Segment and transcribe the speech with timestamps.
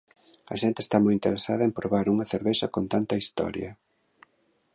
[0.53, 3.71] A xente está moi interesada en probar unha cervexa con tanta historia.